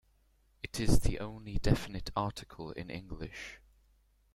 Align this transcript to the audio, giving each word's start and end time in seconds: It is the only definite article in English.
It 0.63 0.79
is 0.79 1.01
the 1.01 1.19
only 1.19 1.59
definite 1.59 2.09
article 2.15 2.71
in 2.71 2.89
English. 2.89 3.59